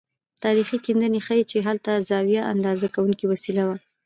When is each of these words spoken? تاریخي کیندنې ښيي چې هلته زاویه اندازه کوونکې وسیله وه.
تاریخي 0.43 0.77
کیندنې 0.85 1.19
ښيي 1.25 1.43
چې 1.51 1.57
هلته 1.67 1.91
زاویه 2.09 2.41
اندازه 2.53 2.87
کوونکې 2.95 3.25
وسیله 3.27 3.63
وه. 3.67 3.77